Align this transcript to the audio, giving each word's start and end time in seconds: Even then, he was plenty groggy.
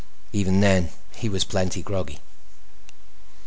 Even 0.33 0.61
then, 0.61 0.89
he 1.15 1.29
was 1.29 1.43
plenty 1.43 1.83
groggy. 1.83 2.21